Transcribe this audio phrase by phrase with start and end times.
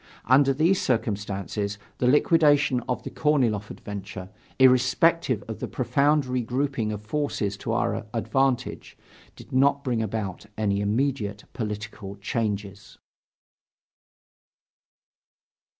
[0.25, 7.03] Under these circumstances, the liquidation of the Korniloff adventure, irrespective of the profound regrouping of
[7.03, 8.97] forces to our advantage,
[9.35, 12.97] did not bring about any immediate political changes.